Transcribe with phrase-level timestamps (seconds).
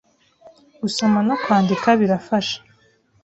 [0.81, 1.87] gusoma no kwandika.
[1.99, 2.57] birafasha